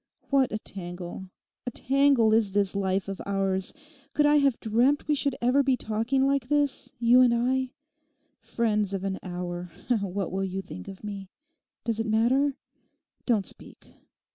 [0.31, 3.71] What a tangle—a tangle is this life of ours.
[4.15, 7.73] Could I have dreamt we should ever be talking like this, you and I?
[8.39, 9.69] Friends of an hour.
[10.01, 11.29] What will you think of me?
[11.83, 12.57] Does it matter?
[13.27, 13.93] Don't speak.